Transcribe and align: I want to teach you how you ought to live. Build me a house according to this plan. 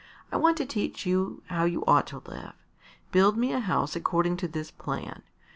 I 0.31 0.37
want 0.37 0.57
to 0.57 0.65
teach 0.65 1.05
you 1.05 1.43
how 1.45 1.65
you 1.65 1.85
ought 1.85 2.07
to 2.07 2.23
live. 2.25 2.55
Build 3.11 3.37
me 3.37 3.53
a 3.53 3.59
house 3.59 3.95
according 3.95 4.37
to 4.37 4.47
this 4.47 4.71
plan. 4.71 5.21